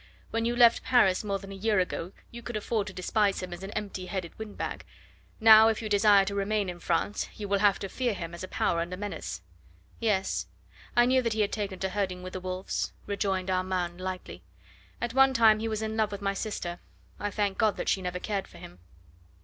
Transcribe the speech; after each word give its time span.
"When 0.31 0.45
you 0.45 0.55
left 0.55 0.81
Paris 0.81 1.23
more 1.23 1.37
than 1.37 1.51
a 1.51 1.55
year 1.55 1.79
ago 1.79 2.11
you 2.31 2.41
could 2.41 2.57
afford 2.57 2.87
to 2.87 2.91
despise 2.93 3.43
him 3.43 3.53
as 3.53 3.61
an 3.61 3.69
empty 3.73 4.07
headed 4.07 4.33
windbag; 4.39 4.83
now, 5.39 5.67
if 5.67 5.79
you 5.79 5.87
desire 5.89 6.25
to 6.25 6.33
remain 6.33 6.69
in 6.69 6.79
France, 6.79 7.29
you 7.35 7.47
will 7.47 7.59
have 7.59 7.77
to 7.77 7.87
fear 7.87 8.15
him 8.15 8.33
as 8.33 8.43
a 8.43 8.47
power 8.47 8.81
and 8.81 8.91
a 8.95 8.97
menace." 8.97 9.43
"Yes, 9.99 10.47
I 10.95 11.05
knew 11.05 11.21
that 11.21 11.33
he 11.33 11.41
had 11.41 11.51
taken 11.51 11.77
to 11.77 11.89
herding 11.89 12.23
with 12.23 12.33
the 12.33 12.39
wolves," 12.39 12.93
rejoined 13.05 13.51
Armand 13.51 14.01
lightly. 14.01 14.41
"At 14.99 15.13
one 15.13 15.35
time 15.35 15.59
he 15.59 15.67
was 15.67 15.83
in 15.83 15.95
love 15.95 16.11
with 16.11 16.19
my 16.19 16.33
sister. 16.33 16.79
I 17.19 17.29
thank 17.29 17.59
God 17.59 17.77
that 17.77 17.87
she 17.87 18.01
never 18.01 18.17
cared 18.17 18.47
for 18.47 18.57
him." 18.57 18.79